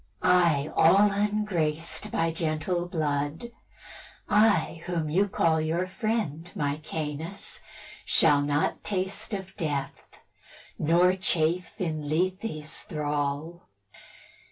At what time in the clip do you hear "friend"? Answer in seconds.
5.85-6.51